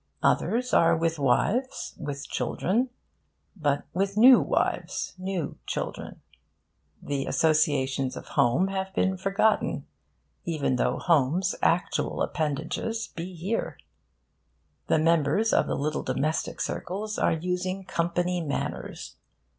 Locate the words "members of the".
14.97-15.75